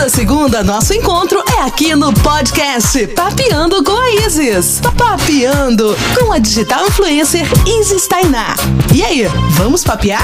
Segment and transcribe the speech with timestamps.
[0.00, 4.80] Toda segunda, nosso encontro é aqui no podcast Papeando com a Isis.
[4.96, 8.54] Papeando com a digital influencer Isis Tainá.
[8.94, 10.22] E aí, vamos papear?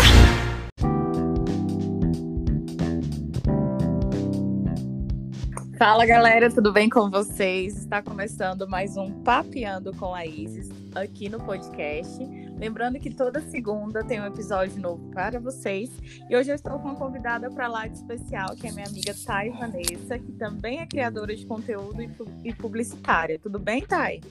[5.79, 7.77] Fala galera, tudo bem com vocês?
[7.77, 12.46] Está começando mais um Papeando com a Isis aqui no podcast.
[12.59, 15.91] Lembrando que toda segunda tem um episódio novo para vocês.
[16.29, 19.14] E hoje eu estou com uma convidada para lá de especial, que é minha amiga
[19.14, 21.98] Thay Vanessa, que também é criadora de conteúdo
[22.43, 23.39] e publicitária.
[23.39, 24.22] Tudo bem, Thay?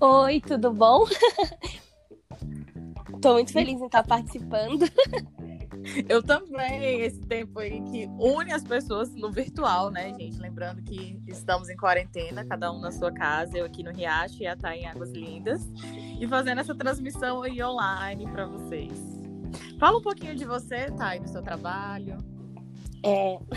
[0.00, 1.04] Oi, tudo bom?
[3.14, 4.86] Estou muito feliz em estar participando.
[6.08, 10.38] Eu também, esse tempo aí que une as pessoas no virtual, né, gente?
[10.38, 14.46] Lembrando que estamos em quarentena, cada um na sua casa, eu aqui no Riacho e
[14.46, 15.68] a Thay em Águas Lindas,
[16.20, 18.92] e fazendo essa transmissão aí online para vocês.
[19.78, 22.18] Fala um pouquinho de você, Thay, do seu trabalho.
[23.02, 23.38] É.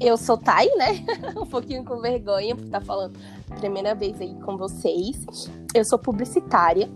[0.00, 1.04] Eu sou Thay, né?
[1.36, 3.18] um pouquinho com vergonha por estar falando
[3.58, 5.50] primeira vez aí com vocês.
[5.74, 6.88] Eu sou publicitária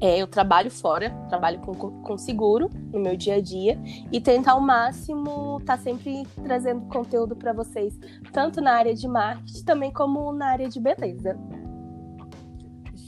[0.00, 3.78] é, eu trabalho fora, trabalho com, com seguro no meu dia a dia
[4.10, 7.98] e tentar ao máximo estar tá sempre trazendo conteúdo para vocês,
[8.32, 11.38] tanto na área de marketing também como na área de beleza.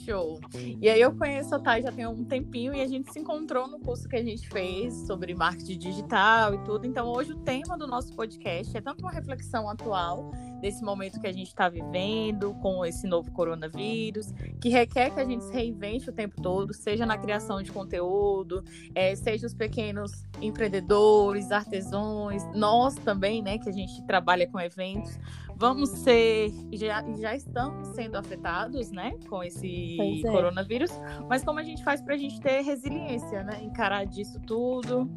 [0.05, 0.41] Show.
[0.81, 3.69] E aí eu conheço a Thay já tem um tempinho e a gente se encontrou
[3.69, 6.87] no curso que a gente fez sobre marketing digital e tudo.
[6.87, 11.27] Então hoje o tema do nosso podcast é tanto uma reflexão atual desse momento que
[11.27, 16.09] a gente está vivendo com esse novo coronavírus, que requer que a gente se reinvente
[16.09, 22.95] o tempo todo, seja na criação de conteúdo, é, seja os pequenos empreendedores, artesãos, nós
[22.95, 25.19] também, né, que a gente trabalha com eventos,
[25.57, 30.31] vamos ser, já, já estamos sendo afetados, né, com esse é.
[30.31, 30.93] coronavírus,
[31.29, 35.11] mas como a gente faz para a gente ter resiliência, né, encarar disso tudo?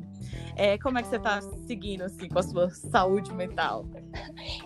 [0.55, 3.85] É, como é que você está seguindo, assim, com a sua saúde mental?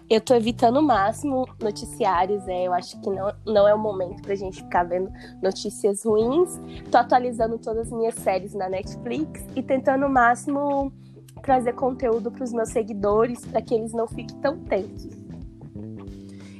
[0.09, 4.21] Eu estou evitando o máximo noticiários, é, eu acho que não, não é o momento
[4.21, 6.59] para a gente ficar vendo notícias ruins.
[6.83, 10.93] Estou atualizando todas as minhas séries na Netflix e tentando o máximo
[11.41, 15.17] trazer conteúdo para os meus seguidores para que eles não fiquem tão tensos.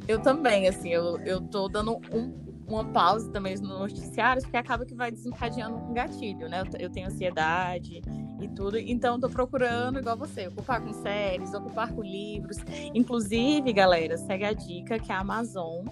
[0.08, 4.86] Eu também, assim, eu, eu tô dando um, uma pausa também nos noticiários, porque acaba
[4.86, 6.62] que vai desencadeando um gatilho, né?
[6.62, 8.02] Eu, eu tenho ansiedade
[8.40, 12.58] e tudo, então tô procurando, igual você, ocupar com séries, ocupar com livros.
[12.94, 15.86] Inclusive, galera, segue a dica que a Amazon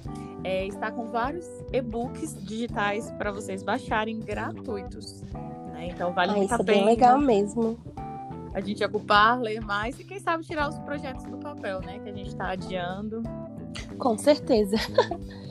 [0.43, 5.23] é, está com vários e-books digitais para vocês baixarem gratuitos.
[5.73, 5.89] Né?
[5.89, 6.71] Então vale ah, muito a pena.
[6.71, 7.77] É bem legal mesmo
[8.53, 11.99] a gente ocupar, ler mais e quem sabe tirar os projetos do papel, né?
[11.99, 13.21] Que a gente está adiando.
[13.99, 14.77] Com certeza.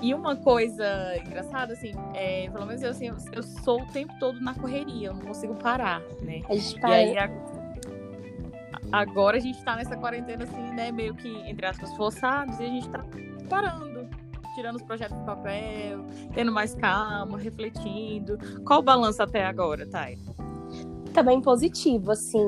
[0.00, 4.40] E uma coisa engraçada, assim, é, pelo menos eu, assim, eu sou o tempo todo
[4.40, 6.42] na correria, eu não consigo parar, né?
[6.48, 7.02] A gente para...
[7.02, 7.30] E aí,
[8.92, 12.68] agora a gente tá nessa quarentena, assim, né, meio que, entre aspas, forçados, e a
[12.68, 13.04] gente tá
[13.48, 14.08] parando,
[14.54, 18.38] tirando os projetos do papel, tendo mais calma, refletindo.
[18.64, 20.18] Qual o balanço até agora, Thay?
[21.12, 22.38] Tá bem positivo, assim,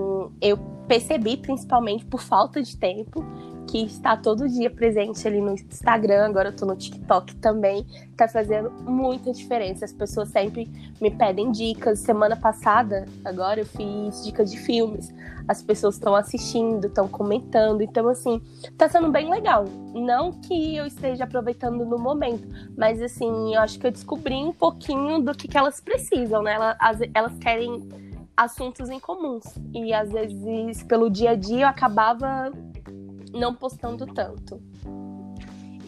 [0.41, 3.25] eu percebi, principalmente por falta de tempo,
[3.69, 7.87] que está todo dia presente ali no Instagram, agora eu tô no TikTok também,
[8.17, 9.85] tá fazendo muita diferença.
[9.85, 10.69] As pessoas sempre
[11.01, 12.01] me pedem dicas.
[12.01, 15.15] Semana passada, agora eu fiz dicas de filmes.
[15.47, 17.83] As pessoas estão assistindo, estão comentando.
[17.83, 18.43] Então, assim,
[18.77, 19.67] tá sendo bem legal.
[19.95, 24.53] Não que eu esteja aproveitando no momento, mas assim, eu acho que eu descobri um
[24.53, 26.55] pouquinho do que, que elas precisam, né?
[26.55, 28.10] Elas, elas querem
[28.41, 29.45] assuntos em comuns.
[29.75, 32.51] E às vezes, pelo dia a dia, eu acabava
[33.33, 34.61] não postando tanto.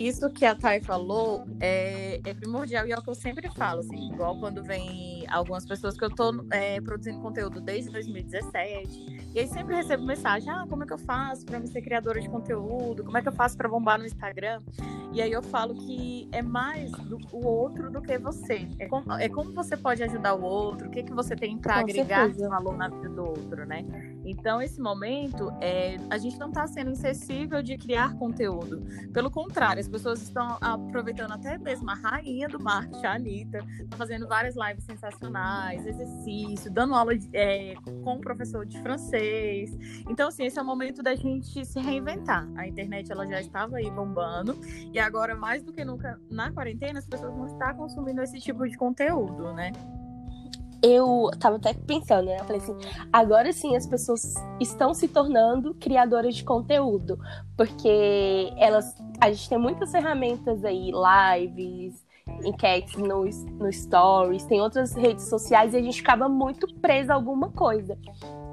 [0.02, 3.80] Isso que a Thay falou é, é, primordial e é o que eu sempre falo,
[3.80, 9.38] assim, igual quando vem algumas pessoas que eu tô é, produzindo conteúdo desde 2017, e
[9.38, 12.28] aí sempre recebo mensagem, ah, como é que eu faço para me ser criadora de
[12.28, 13.04] conteúdo?
[13.04, 14.60] Como é que eu faço para bombar no Instagram?
[15.12, 18.66] E aí eu falo que é mais do, o outro do que você.
[18.78, 21.76] É como, é como você pode ajudar o outro, o que, que você tem para
[21.76, 23.84] agregar de valor na vida do outro, né?
[24.24, 28.82] Então, esse momento, é, a gente não está sendo insensível de criar conteúdo.
[29.12, 33.58] Pelo contrário, as pessoas estão aproveitando até mesmo a rainha do marketing, a Anitta,
[33.90, 39.76] tá fazendo várias lives sensacionais, exercício, dando aula de, é, com o professor de francês.
[40.08, 42.48] Então, assim, esse é o momento da gente se reinventar.
[42.56, 44.58] A internet, ela já estava aí bombando,
[44.92, 48.66] e agora, mais do que nunca, na quarentena, as pessoas vão estar consumindo esse tipo
[48.66, 49.72] de conteúdo, né?
[50.82, 52.36] Eu tava até pensando, né?
[52.40, 52.76] Eu falei assim,
[53.12, 57.18] agora sim as pessoas estão se tornando criadoras de conteúdo,
[57.56, 62.04] porque elas, a gente tem muitas ferramentas aí, lives,
[62.44, 67.14] enquetes no, no stories, tem outras redes sociais e a gente acaba muito preso a
[67.14, 67.96] alguma coisa.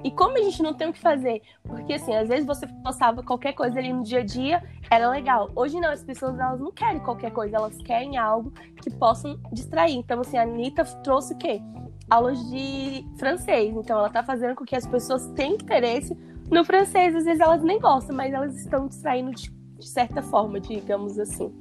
[0.04, 1.42] E como a gente não tem o que fazer?
[1.64, 5.52] Porque, assim, às vezes você postava qualquer coisa ali no dia a dia, era legal.
[5.56, 9.96] Hoje não, as pessoas elas não querem qualquer coisa, elas querem algo que possam distrair.
[9.96, 11.62] Então, assim, a Anitta trouxe o quê?
[12.10, 13.74] Aulas de francês.
[13.76, 16.18] Então, ela tá fazendo com que as pessoas tenham interesse
[16.50, 17.16] no francês.
[17.16, 21.54] Às vezes elas nem gostam, mas elas estão distraindo de, de certa forma, digamos assim.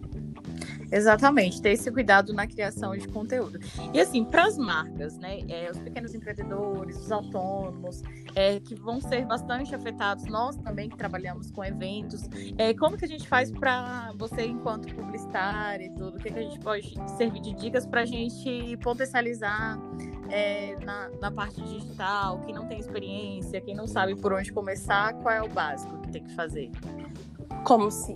[0.90, 3.58] Exatamente, ter esse cuidado na criação de conteúdo.
[3.92, 8.02] E assim, para as marcas, né, é, os pequenos empreendedores, os autônomos,
[8.34, 13.04] é, que vão ser bastante afetados, nós também que trabalhamos com eventos, é, como que
[13.04, 16.94] a gente faz para você, enquanto publicitária e tudo, o que, que a gente pode
[17.16, 19.78] servir de dicas para a gente potencializar
[20.30, 25.14] é, na, na parte digital, quem não tem experiência, quem não sabe por onde começar,
[25.14, 26.70] qual é o básico que tem que fazer?
[27.64, 28.14] Como se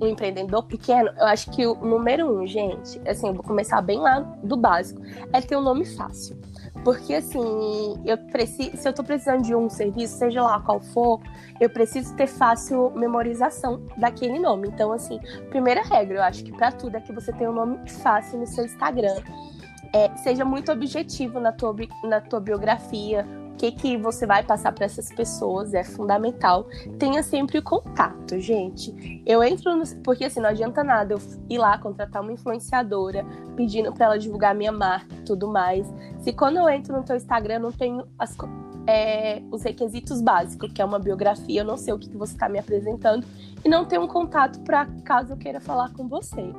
[0.00, 4.00] um empreendedor pequeno, eu acho que o número um, gente, assim, eu vou começar bem
[4.00, 5.00] lá do básico,
[5.32, 6.36] é ter um nome fácil.
[6.84, 11.20] Porque, assim, eu preciso, se eu tô precisando de um serviço, seja lá qual for,
[11.60, 14.68] eu preciso ter fácil memorização daquele nome.
[14.68, 15.20] Então, assim,
[15.50, 18.46] primeira regra, eu acho que para tudo é que você tenha um nome fácil no
[18.46, 19.14] seu Instagram.
[19.92, 21.74] É, seja muito objetivo na tua,
[22.04, 26.66] na tua biografia, que, que você vai passar para essas pessoas é fundamental.
[26.98, 29.22] Tenha sempre o contato, gente.
[29.24, 29.84] Eu entro no.
[30.02, 33.24] Porque assim, não adianta nada eu ir lá contratar uma influenciadora
[33.56, 35.86] pedindo para ela divulgar minha marca e tudo mais.
[36.20, 38.36] Se quando eu entro no teu Instagram não tenho as,
[38.86, 42.32] é, os requisitos básicos, que é uma biografia, eu não sei o que, que você
[42.32, 43.24] está me apresentando,
[43.64, 46.52] e não tenho um contato para caso eu queira falar com você.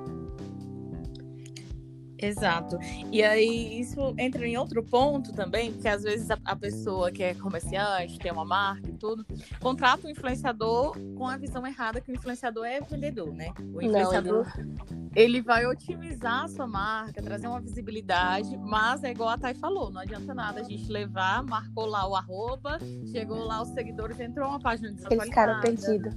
[2.27, 2.77] Exato.
[3.11, 7.21] E aí isso entra em outro ponto também, que às vezes a, a, pessoa que
[7.21, 9.25] é comerciante, tem uma marca e tudo,
[9.59, 13.53] contrata um influenciador com a visão errada que o influenciador é vendedor, né?
[13.73, 19.29] O influenciador, Não, ele vai otimizar a sua marca, trazer uma visibilidade, mas é igual
[19.29, 22.79] a Thay falou, não adianta nada a gente levar, marcou lá o arroba,
[23.11, 25.25] chegou lá os seguidores, entrou uma página desatualizada.
[25.25, 26.13] Eles ficaram perdidos.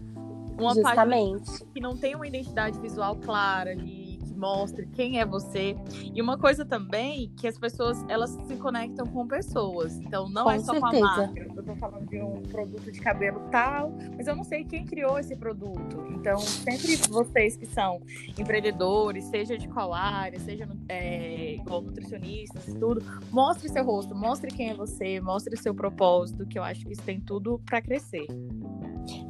[0.58, 1.44] Uma Justamente.
[1.44, 3.95] página que não tem uma identidade visual clara ali
[4.36, 5.76] mostre quem é você.
[6.14, 9.96] E uma coisa também que as pessoas elas se conectam com pessoas.
[9.98, 10.90] Então não com é só certeza.
[10.90, 11.46] com a marca.
[11.56, 15.18] Eu tô falando de um produto de cabelo tal, mas eu não sei quem criou
[15.18, 16.06] esse produto.
[16.10, 18.00] Então sempre vocês que são
[18.38, 24.50] empreendedores, seja de qual área, seja é, igual nutricionistas e tudo, mostre seu rosto, mostre
[24.50, 28.26] quem é você, mostre seu propósito, que eu acho que isso tem tudo para crescer.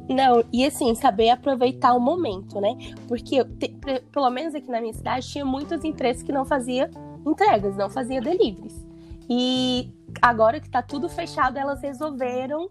[0.09, 2.75] Não, e assim, saber aproveitar o momento, né?
[3.07, 3.75] Porque, te,
[4.11, 6.89] pelo menos aqui na minha cidade, tinha muitas empresas que não faziam
[7.25, 8.85] entregas, não faziam deliveries.
[9.29, 12.69] E agora que tá tudo fechado, elas resolveram.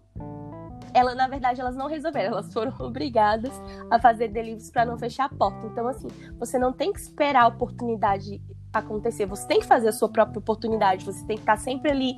[0.93, 3.53] Ela, na verdade, elas não resolveram, elas foram obrigadas
[3.91, 5.67] a fazer deliveries para não fechar a porta.
[5.67, 6.07] Então, assim,
[6.39, 8.41] você não tem que esperar a oportunidade
[8.73, 12.13] acontecer, você tem que fazer a sua própria oportunidade, você tem que estar sempre ali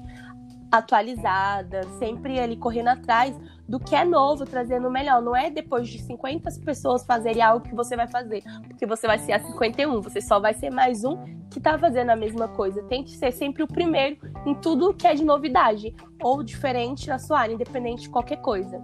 [0.71, 3.36] atualizada, sempre ali correndo atrás
[3.68, 5.21] do que é novo, trazendo o melhor.
[5.21, 9.19] Não é depois de 50 pessoas fazerem algo que você vai fazer, porque você vai
[9.19, 11.18] ser a 51, você só vai ser mais um
[11.50, 12.83] que tá fazendo a mesma coisa.
[12.83, 17.39] Tente ser sempre o primeiro em tudo que é de novidade ou diferente na sua
[17.39, 18.81] área, independente de qualquer coisa.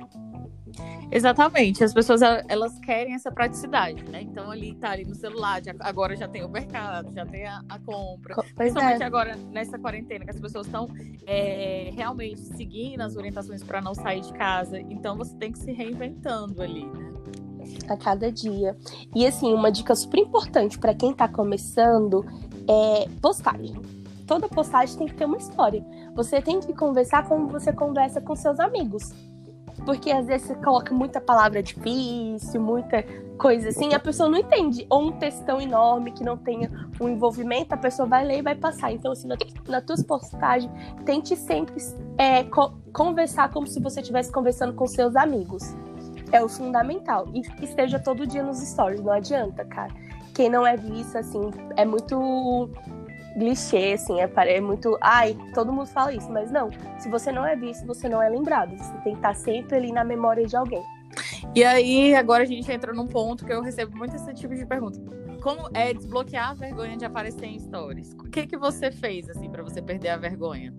[1.11, 4.21] Exatamente, as pessoas elas querem essa praticidade, né?
[4.21, 7.61] Então ali tá ali no celular, já, agora já tem o mercado, já tem a,
[7.69, 8.35] a compra.
[8.35, 9.05] Pois Principalmente é.
[9.05, 10.89] agora nessa quarentena que as pessoas estão
[11.25, 14.79] é, realmente seguindo as orientações para não sair de casa.
[14.79, 17.13] Então você tem que se reinventando ali, né?
[17.87, 18.75] A cada dia.
[19.15, 22.25] E assim, uma dica super importante para quem tá começando
[22.67, 23.75] é postagem.
[24.27, 25.85] Toda postagem tem que ter uma história.
[26.15, 29.13] Você tem que conversar como você conversa com seus amigos
[29.83, 33.03] porque às vezes você coloca muita palavra difícil, muita
[33.37, 34.85] coisa assim, a pessoa não entende.
[34.89, 38.55] Ou um textão enorme que não tenha um envolvimento, a pessoa vai ler e vai
[38.55, 38.91] passar.
[38.91, 39.35] Então, assim, na,
[39.67, 40.71] na tuas postagens,
[41.05, 41.75] tente sempre
[42.17, 45.75] é, co conversar como se você estivesse conversando com seus amigos.
[46.31, 47.27] É o fundamental.
[47.33, 49.93] E esteja todo dia nos stories, não adianta, cara.
[50.33, 52.69] Quem não é visto, assim, é muito
[53.35, 54.97] clichê, assim, é, é muito.
[55.01, 56.69] Ai, todo mundo fala isso, mas não.
[56.97, 58.75] Se você não é visto, você não é lembrado.
[58.77, 60.81] Você tem que estar sempre ali na memória de alguém.
[61.53, 64.65] E aí, agora a gente entra num ponto que eu recebo muito esse tipo de
[64.65, 64.99] pergunta.
[65.41, 68.13] Como é desbloquear a vergonha de aparecer em stories?
[68.13, 70.73] O que que você fez, assim, para você perder a vergonha?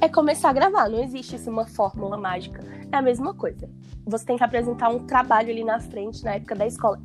[0.00, 2.62] É começar a gravar, não existe assim, uma fórmula mágica.
[2.92, 3.68] É a mesma coisa.
[4.06, 7.00] Você tem que apresentar um trabalho ali na frente, na época da escola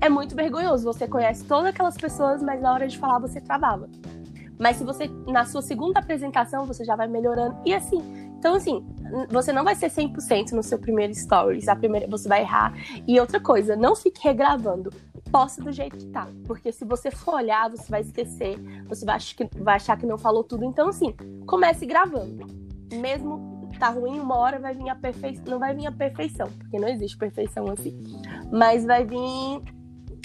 [0.00, 0.84] é muito vergonhoso.
[0.84, 3.88] Você conhece todas aquelas pessoas, mas na hora de falar você travava.
[4.58, 7.56] Mas se você, na sua segunda apresentação, você já vai melhorando.
[7.64, 8.02] E assim,
[8.38, 8.84] então assim,
[9.30, 11.68] você não vai ser 100% no seu primeiro stories.
[11.68, 12.74] A primeira, você vai errar.
[13.06, 14.90] E outra coisa, não fique regravando.
[15.30, 16.26] Posta do jeito que tá.
[16.44, 18.58] Porque se você for olhar, você vai esquecer.
[18.88, 20.64] Você vai achar que, vai achar que não falou tudo.
[20.64, 21.14] Então assim,
[21.46, 22.46] comece gravando.
[22.92, 25.44] Mesmo tá ruim, uma hora vai vir a perfeição.
[25.46, 27.96] Não vai vir a perfeição, porque não existe perfeição assim.
[28.50, 29.62] Mas vai vir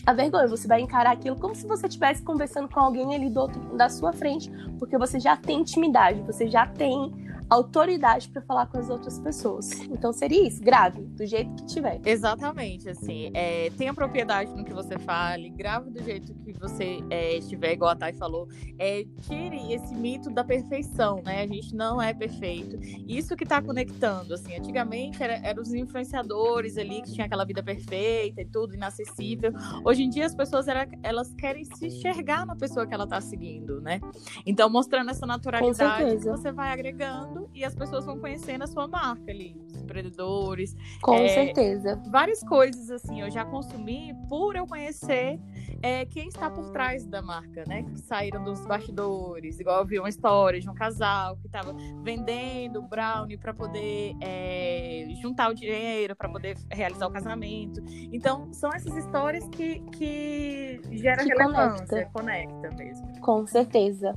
[0.05, 0.47] a vergonha.
[0.47, 3.89] Você vai encarar aquilo como se você estivesse conversando com alguém ali do outro, da
[3.89, 7.11] sua frente, porque você já tem intimidade, você já tem
[7.49, 9.71] autoridade para falar com as outras pessoas.
[9.93, 12.01] Então seria isso, grave, do jeito que tiver.
[12.05, 17.37] Exatamente, assim, é, tenha propriedade no que você fale, grave do jeito que você é,
[17.37, 18.47] estiver, igual a Thay falou,
[18.79, 21.43] é, tire esse mito da perfeição, né?
[21.43, 22.77] A gente não é perfeito.
[23.07, 27.61] Isso que está conectando, assim, antigamente eram era os influenciadores ali que tinha aquela vida
[27.61, 29.51] perfeita e tudo, inacessível.
[29.83, 33.19] Hoje em dia as pessoas era, elas querem se enxergar na pessoa que ela está
[33.19, 33.99] seguindo, né?
[34.45, 39.31] Então mostrando essa naturalidade você vai agregando e as pessoas vão conhecendo a sua marca
[39.31, 40.75] ali, os empreendedores.
[41.01, 42.01] Com é, certeza.
[42.09, 45.39] Várias coisas, assim, eu já consumi por eu conhecer
[45.81, 47.83] é, quem está por trás da marca, né?
[47.83, 49.59] Que saíram dos bastidores.
[49.59, 55.05] Igual eu vi uma história de um casal que estava vendendo brownie para poder é,
[55.21, 57.83] juntar o dinheiro, para poder realizar o casamento.
[58.11, 62.11] Então, são essas histórias que, que geram que relevância, conecta.
[62.13, 63.19] conecta mesmo.
[63.19, 64.13] Com certeza.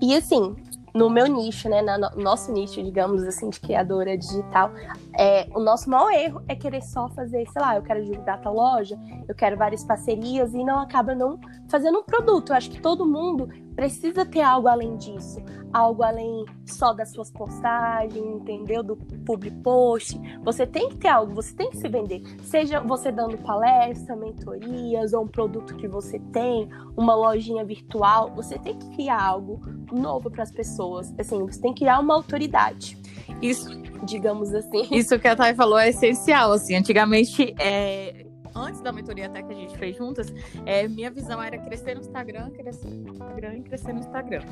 [0.00, 0.56] E assim,
[0.94, 4.72] no meu nicho, né, no nosso nicho, digamos assim, de criadora digital,
[5.20, 8.54] é, o nosso maior erro é querer só fazer, sei lá, eu quero divulgar tal
[8.54, 8.98] loja,
[9.28, 12.52] eu quero várias parcerias e não acaba não fazendo um produto.
[12.52, 13.46] Eu acho que todo mundo
[13.76, 15.38] precisa ter algo além disso,
[15.74, 18.82] algo além só das suas postagens, entendeu?
[18.82, 18.96] Do
[19.26, 20.18] public post.
[20.42, 22.22] Você tem que ter algo, você tem que se vender.
[22.44, 28.58] Seja você dando palestra, mentorias ou um produto que você tem, uma lojinha virtual, você
[28.58, 29.60] tem que criar algo
[29.92, 31.14] novo para as pessoas.
[31.18, 32.96] Assim, você tem que criar uma autoridade.
[33.42, 33.70] Isso,
[34.04, 34.88] digamos assim.
[34.94, 36.74] Isso que a Thay falou é essencial, assim.
[36.74, 40.32] Antigamente, é, antes da mentoria até que a gente fez juntas,
[40.66, 44.42] é, minha visão era crescer no Instagram, crescer no Instagram e crescer no Instagram.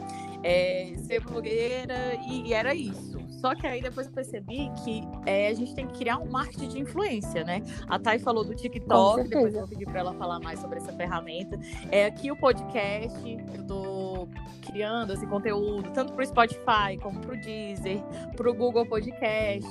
[0.42, 3.18] É, ser blogueira e, e, era isso.
[3.40, 6.68] Só que aí depois eu percebi que é, a gente tem que criar um marketing
[6.68, 7.62] de influência, né?
[7.88, 10.92] A Thay falou do TikTok, depois eu vou pedir para ela falar mais sobre essa
[10.92, 11.58] ferramenta.
[11.90, 13.87] É, aqui o podcast, eu tô
[14.70, 18.02] criando esse conteúdo, tanto para o Spotify, como para o Deezer,
[18.36, 19.68] para o Google Podcast,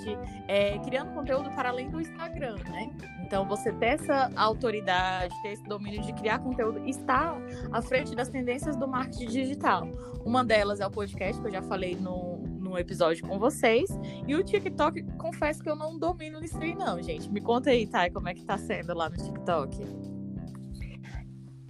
[0.48, 2.92] é, criando conteúdo para além do Instagram, né?
[3.22, 7.38] Então, você ter essa autoridade, ter esse domínio de criar conteúdo, está
[7.72, 9.88] à frente das tendências do marketing digital.
[10.25, 13.89] Uma delas é o podcast, que eu já falei no, no episódio com vocês.
[14.27, 17.30] E o TikTok, confesso que eu não domino nisso aí, não, gente.
[17.30, 20.17] Me conta aí, Thay, como é que tá sendo lá no TikTok.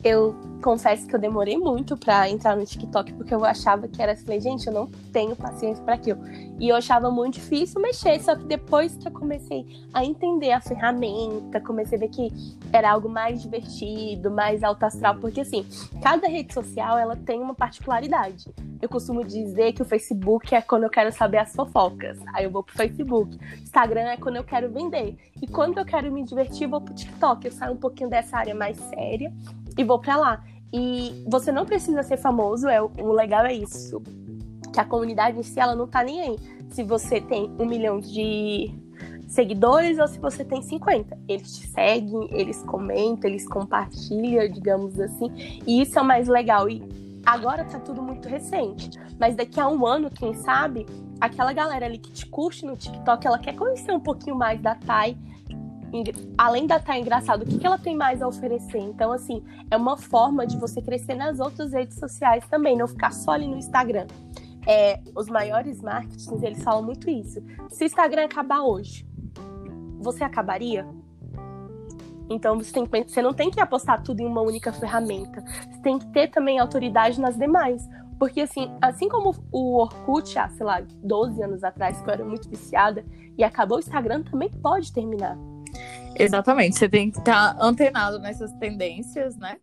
[0.04, 4.12] Eu confesso que eu demorei muito para entrar no TikTok porque eu achava que era
[4.12, 6.20] assim, gente, eu não tenho paciência para aquilo.
[6.60, 10.62] E eu achava muito difícil mexer, só que depois que eu comecei a entender a
[10.62, 12.32] ferramenta, comecei a ver que
[12.72, 15.66] era algo mais divertido, mais alto astral, porque assim,
[16.02, 18.46] cada rede social ela tem uma particularidade.
[18.82, 22.52] Eu costumo dizer que o Facebook é quando eu quero saber as fofocas, aí eu
[22.52, 23.38] vou pro Facebook.
[23.62, 25.16] Instagram é quando eu quero vender.
[25.42, 27.46] E quando eu quero me divertir, vou pro TikTok.
[27.46, 29.34] Eu saio um pouquinho dessa área mais séria
[29.78, 30.44] e vou para lá.
[30.72, 34.02] E você não precisa ser famoso, é o legal é isso.
[34.74, 36.36] Que a comunidade em si ela não tá nem aí.
[36.70, 38.74] Se você tem um milhão de
[39.28, 41.18] seguidores ou se você tem 50.
[41.28, 45.62] Eles te seguem, eles comentam, eles compartilham, digamos assim.
[45.66, 46.70] E isso é o mais legal.
[46.70, 46.82] E
[47.28, 48.90] agora tá tudo muito recente.
[49.20, 50.86] Mas daqui a um ano, quem sabe,
[51.20, 54.76] aquela galera ali que te curte no TikTok, ela quer conhecer um pouquinho mais da
[54.76, 55.18] Thay
[56.38, 58.80] além da tá engraçado, o que, que ela tem mais a oferecer?
[58.80, 59.42] Então, assim,
[59.72, 63.48] é uma forma de você crescer nas outras redes sociais também, não ficar só ali
[63.48, 64.06] no Instagram.
[64.68, 67.42] É, os maiores marketings, eles falam muito isso.
[67.70, 69.08] Se o Instagram acabar hoje,
[70.00, 70.86] você acabaria?
[72.30, 75.42] Então você, tem, você não tem que apostar tudo em uma única ferramenta.
[75.42, 77.88] Você tem que ter também autoridade nas demais.
[78.20, 82.26] Porque assim, assim como o Orkut, há, sei lá, 12 anos atrás, que eu era
[82.26, 83.06] muito viciada,
[83.38, 85.38] e acabou o Instagram, também pode terminar.
[86.16, 89.58] Exatamente, você tem que estar antenado nessas tendências, né?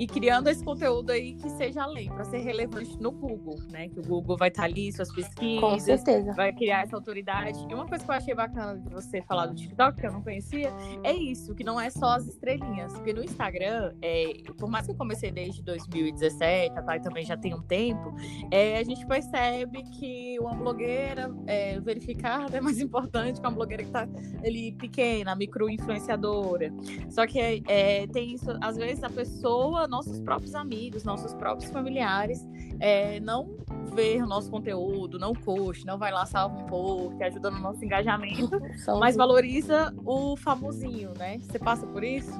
[0.00, 3.86] E criando esse conteúdo aí que seja além, para ser relevante no Google, né?
[3.90, 6.32] Que o Google vai estar tá ali, suas pesquisas, Com certeza.
[6.32, 7.66] vai criar essa autoridade.
[7.68, 10.22] E uma coisa que eu achei bacana de você falar do TikTok, que eu não
[10.22, 10.72] conhecia,
[11.04, 12.94] é isso, que não é só as estrelinhas.
[12.94, 17.36] Porque no Instagram, é, por mais que eu comecei desde 2017, a Thay também já
[17.36, 18.14] tem um tempo,
[18.50, 23.82] é, a gente percebe que uma blogueira é, verificada é mais importante que uma blogueira
[23.82, 24.08] que está
[24.42, 26.72] ali pequena, micro-influenciadora.
[27.10, 32.46] Só que é, tem isso, às vezes a pessoa nossos próprios amigos, nossos próprios familiares
[32.78, 33.50] é, não
[33.92, 37.58] ver o nosso conteúdo, não curte, não vai lá, salva um pouco, que ajuda no
[37.58, 38.60] nosso engajamento,
[38.98, 41.38] mas valoriza o famosinho, né?
[41.40, 42.32] Você passa por isso?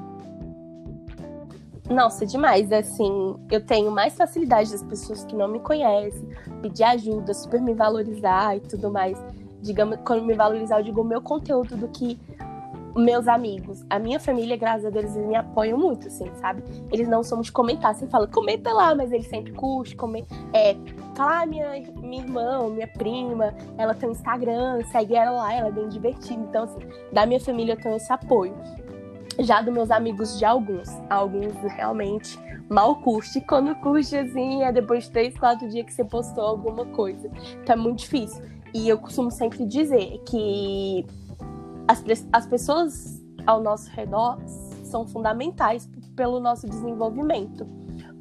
[1.90, 2.70] Nossa, demais.
[2.72, 6.26] Assim, eu tenho mais facilidade das pessoas que não me conhecem,
[6.62, 9.18] pedir ajuda, super me valorizar e tudo mais.
[9.60, 12.18] digamos, quando me valorizar, eu digo o meu conteúdo do que
[12.94, 13.84] meus amigos.
[13.88, 16.62] A minha família, graças a Deus, eles me apoiam muito, assim, sabe?
[16.92, 20.26] Eles não somos de comentar, você fala, comenta lá, mas eles sempre curtem, come...
[20.52, 20.76] é,
[21.14, 25.68] fala, ah, minha, minha irmã, minha prima, ela tem um Instagram, segue ela lá, ela
[25.68, 26.40] é bem divertida.
[26.40, 26.80] Então, assim,
[27.12, 28.54] da minha família eu tenho esse apoio.
[29.38, 33.40] Já dos meus amigos de alguns, alguns realmente mal curte.
[33.40, 37.30] Quando curte, assim, é depois de três, quatro dias que você postou alguma coisa.
[37.62, 38.42] Então é muito difícil.
[38.72, 41.04] E eu costumo sempre dizer que
[41.90, 44.38] as, as pessoas ao nosso redor
[44.84, 47.66] são fundamentais pelo nosso desenvolvimento.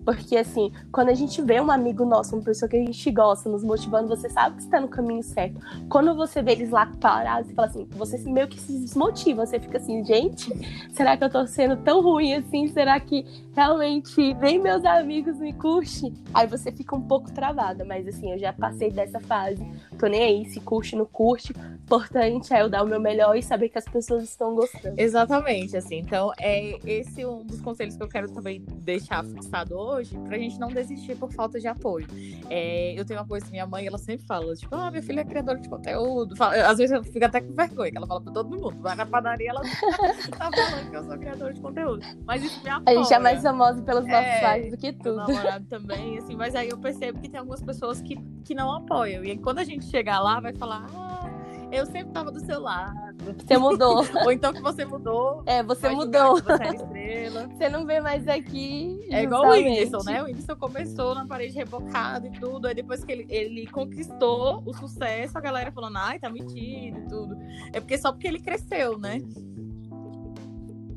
[0.10, 3.48] Porque, assim, quando a gente vê um amigo nosso, uma pessoa que a gente gosta,
[3.48, 5.60] nos motivando, você sabe que está no caminho certo.
[5.88, 9.46] Quando você vê eles lá parados, você fala assim, você meio que se desmotiva.
[9.46, 10.51] Você fica assim, gente,
[10.94, 12.68] será que eu tô sendo tão ruim assim?
[12.70, 13.24] Será que
[13.56, 16.12] realmente nem meus amigos me curtem?
[16.34, 17.86] Aí você fica um pouco travada.
[17.86, 19.63] Mas, assim, eu já passei dessa fase.
[20.00, 21.54] Tô nem aí, se curte, não curte.
[21.84, 24.96] Importante é eu dar o meu melhor e saber que as pessoas estão gostando.
[25.00, 26.00] Exatamente, assim.
[26.00, 30.38] Então, é esse um dos conselhos que eu quero também deixar fixado hoje hoje pra
[30.38, 32.08] gente não desistir por falta de apoio.
[32.50, 35.22] É, eu tenho uma coisa que minha mãe, ela sempre fala, tipo, ah, minha filha
[35.22, 36.36] é criadora de conteúdo.
[36.36, 38.82] Fala, às vezes eu fico até com vergonha, que ela fala pra todo mundo.
[38.82, 39.62] Vai na padaria, ela
[40.38, 42.06] tá falando que eu sou criadora de conteúdo.
[42.25, 42.98] Mas isso me apoia.
[42.98, 45.15] A gente é mais famosa pelos nossos é, pais do que tudo.
[45.15, 48.72] Meu namorado também, assim, mas aí eu percebo que tem algumas pessoas que, que não
[48.72, 49.24] apoiam.
[49.24, 51.28] E aí, quando a gente chegar lá, vai falar, ah,
[51.71, 54.05] eu sempre tava do seu lado você mudou.
[54.25, 55.43] Ou então que você mudou.
[55.45, 56.41] É, você mudou.
[56.41, 57.47] Você é estrela.
[57.47, 58.99] Você não vê mais aqui.
[59.11, 60.21] É igual o Whindersson, né?
[60.21, 62.67] O Whindersson começou na parede rebocada e tudo.
[62.67, 67.07] Aí depois que ele, ele conquistou o sucesso, a galera falando, ai, tá metido e
[67.07, 67.38] tudo.
[67.73, 69.19] É porque só porque ele cresceu, né?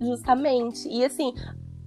[0.00, 0.88] Justamente.
[0.88, 1.34] E assim,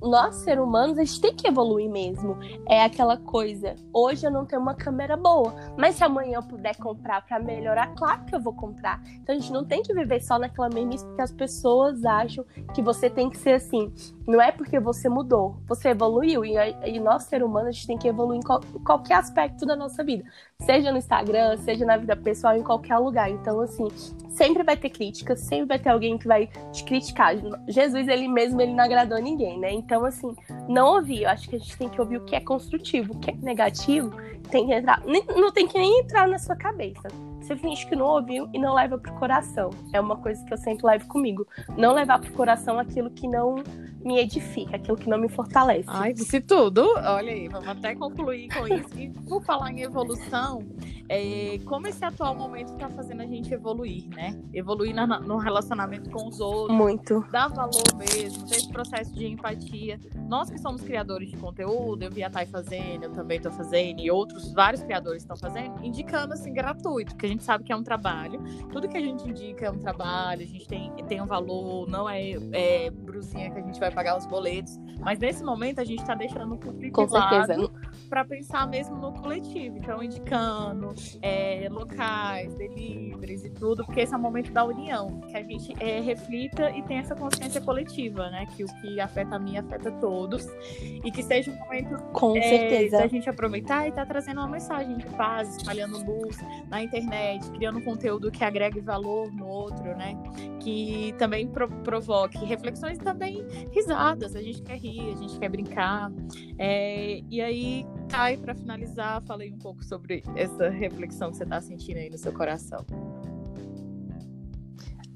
[0.06, 2.38] nós, seres humanos, a gente tem que evoluir mesmo.
[2.68, 3.76] É aquela coisa.
[3.94, 7.88] Hoje eu não tenho uma câmera boa, mas se amanhã eu puder comprar para melhorar,
[7.96, 9.02] claro que eu vou comprar.
[9.22, 12.82] Então a gente não tem que viver só naquela mesmice porque as pessoas acham que
[12.82, 13.92] você tem que ser assim.
[14.28, 16.44] Não é porque você mudou, você evoluiu.
[16.44, 20.04] E, e nós, ser humano, a gente tem que evoluir em qualquer aspecto da nossa
[20.04, 20.24] vida.
[20.62, 23.30] Seja no Instagram, seja na vida pessoal, em qualquer lugar.
[23.30, 23.88] Então, assim,
[24.30, 27.36] sempre vai ter críticas, sempre vai ter alguém que vai te criticar.
[27.68, 29.72] Jesus, ele mesmo, ele não agradou ninguém, né?
[29.72, 30.36] Então, assim,
[30.68, 31.24] não ouvir.
[31.24, 33.36] Eu acho que a gente tem que ouvir o que é construtivo, o que é
[33.36, 34.12] negativo,
[34.50, 35.02] tem que entrar.
[35.06, 37.08] Não tem que nem entrar na sua cabeça.
[37.40, 39.70] Você finge que não ouviu e não leva pro coração.
[39.94, 41.48] É uma coisa que eu sempre levo comigo.
[41.78, 43.64] Não levar pro coração aquilo que não
[44.04, 45.86] me edifica, aquilo que não me fortalece.
[45.88, 46.84] Ai, disse tudo.
[46.96, 49.00] Olha aí, vamos até concluir com isso.
[49.00, 50.64] E por falar em evolução,
[51.08, 54.40] é, como esse atual momento está fazendo a gente evoluir, né?
[54.54, 56.76] Evoluir na, no relacionamento com os outros.
[56.76, 57.22] Muito.
[57.32, 60.00] Dar valor mesmo, ter esse processo de empatia.
[60.28, 64.00] Nós que somos criadores de conteúdo, eu vi a Thay fazendo, eu também estou fazendo,
[64.02, 67.76] e outros vários criadores estão fazendo, indicando assim, gratuito, porque a gente sabe que é
[67.76, 68.42] um trabalho.
[68.72, 72.10] Tudo que a gente indica é um trabalho, a gente tem, tem um valor, não
[72.10, 74.80] é, é brusinha que a gente vai pagar os boletos.
[75.00, 77.72] Mas nesse momento a gente está deixando um pouco Com certeza.
[78.06, 79.78] Para pensar mesmo no coletivo.
[79.78, 85.36] Então, indicando é, locais, deliveries e tudo, porque esse é o momento da união, que
[85.38, 88.46] a gente é, reflita e tenha essa consciência coletiva, né?
[88.56, 90.48] Que o que afeta a mim afeta todos.
[90.82, 92.98] E que seja um momento Com é, certeza.
[92.98, 96.38] da gente aproveitar e estar tá trazendo uma mensagem de paz, espalhando luz
[96.70, 100.16] na internet, criando conteúdo que agregue valor no outro, né?
[100.60, 104.36] Que também pro provoque reflexões e também risadas.
[104.36, 106.12] A gente quer rir, a gente quer brincar.
[106.58, 111.55] É, e aí, Thay, para finalizar, falei um pouco sobre essa reflexão que você está
[111.62, 112.86] sentindo aí no seu coração.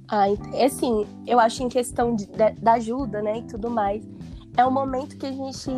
[0.08, 4.04] Ah, é assim, eu acho em questão de, de, da ajuda, né, e tudo mais,
[4.58, 5.70] é um momento que a gente.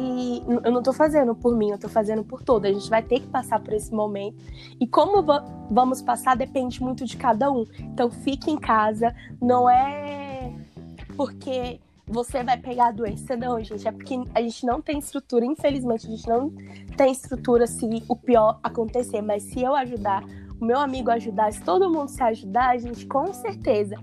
[0.63, 2.65] Eu não tô fazendo por mim, eu tô fazendo por todo.
[2.65, 4.38] A gente vai ter que passar por esse momento.
[4.80, 5.24] E como
[5.69, 7.65] vamos passar depende muito de cada um.
[7.80, 10.52] Então fique em casa, não é
[11.15, 13.88] porque você vai pegar a doença, não, gente.
[13.88, 16.52] É porque a gente não tem estrutura, infelizmente, a gente não
[16.97, 19.21] tem estrutura se o pior acontecer.
[19.21, 20.24] Mas se eu ajudar,
[20.62, 23.95] o meu amigo ajudar, se todo mundo se ajudar, a gente com certeza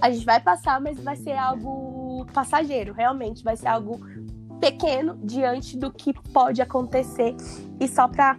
[0.00, 4.00] a gente vai passar, mas vai ser algo passageiro, realmente, vai ser algo
[4.58, 7.36] pequeno diante do que pode acontecer.
[7.78, 8.38] E só para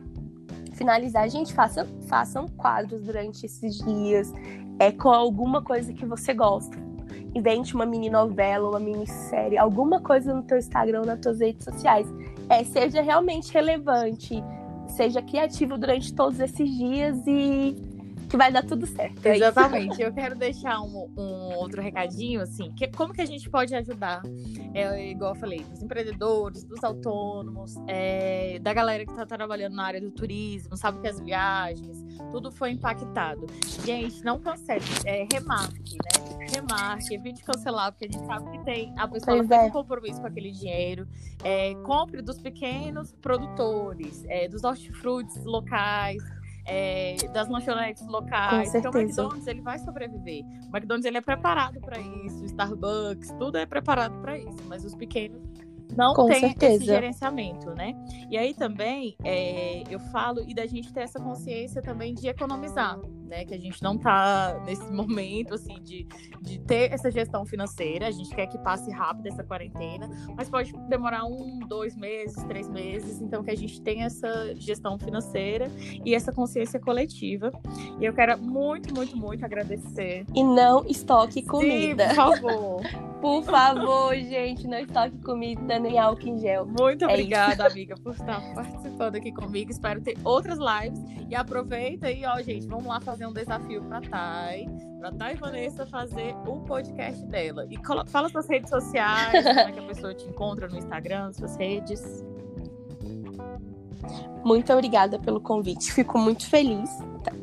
[0.74, 4.34] finalizar, gente, façam, façam quadros durante esses dias,
[4.80, 6.76] é com alguma coisa que você gosta
[7.34, 12.06] invente uma mini novela, uma minissérie, alguma coisa no teu Instagram, nas tuas redes sociais.
[12.50, 14.44] É, seja realmente relevante,
[14.92, 17.76] seja criativo durante todos esses dias e
[18.32, 19.26] que vai dar tudo certo.
[19.26, 20.02] É Exatamente.
[20.02, 24.22] Eu quero deixar um, um, outro recadinho, assim, que, como que a gente pode ajudar,
[24.74, 29.84] é, igual eu falei, dos empreendedores, dos autônomos, é, da galera que está trabalhando na
[29.84, 33.48] área do turismo, sabe que as viagens, tudo foi impactado.
[33.84, 36.48] Gente, não cancele, é, remarque, né?
[36.56, 39.64] Remarque, evite cancelar, porque a gente sabe que tem, a pessoa tem é.
[39.64, 41.06] um compromisso com aquele dinheiro.
[41.44, 46.24] É, compre dos pequenos produtores, é, dos hortifrutis locais
[46.66, 48.72] é, das lanchonetes locais.
[48.72, 50.44] Porque o McDonald's ele vai sobreviver.
[50.44, 54.86] O McDonald's ele é preparado para isso, o Starbucks, tudo é preparado para isso, mas
[54.86, 55.42] os pequenos
[55.96, 56.76] não Com tem certeza.
[56.76, 57.94] esse gerenciamento, né?
[58.30, 62.98] E aí também é, eu falo e da gente ter essa consciência também de economizar,
[63.32, 63.46] né?
[63.46, 66.06] Que a gente não tá nesse momento assim de,
[66.42, 68.08] de ter essa gestão financeira.
[68.08, 72.70] A gente quer que passe rápido essa quarentena, mas pode demorar um, dois meses, três
[72.70, 73.22] meses.
[73.22, 75.72] Então que a gente tenha essa gestão financeira
[76.06, 77.52] e essa consciência coletiva.
[78.00, 80.26] E eu quero muito, muito, muito agradecer.
[80.36, 82.10] E não estoque comida.
[82.10, 82.82] Sim, por favor.
[83.22, 86.66] por favor, gente, não estoque comida nem álcool em gel.
[86.66, 87.62] Muito é obrigada, isso.
[87.72, 89.72] amiga, por estar participando aqui comigo.
[89.72, 91.00] Espero ter outras lives.
[91.30, 94.68] E aproveita aí, ó, gente, vamos lá fazer um desafio pra Thay.
[95.00, 97.66] Pra Thay Vanessa fazer o podcast dela.
[97.70, 101.56] E fala suas redes sociais, como é que a pessoa te encontra no Instagram, suas
[101.56, 102.24] redes.
[104.44, 105.92] Muito obrigada pelo convite.
[105.94, 106.90] Fico muito feliz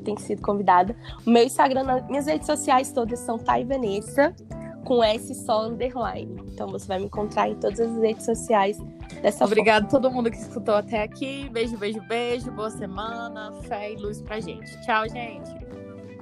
[0.05, 0.97] ter sido convidada.
[1.27, 4.35] O meu Instagram, minhas redes sociais todas são Thay Vanessa
[4.85, 6.43] com S só underline.
[6.53, 8.79] Então você vai me encontrar em todas as redes sociais
[9.23, 11.49] dessa Obrigada a todo mundo que escutou até aqui.
[11.51, 12.51] Beijo, beijo, beijo.
[12.51, 13.53] Boa semana.
[13.63, 14.81] Fé e luz pra gente.
[14.83, 15.51] Tchau, gente.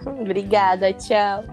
[0.07, 1.45] Obrigada, tchau.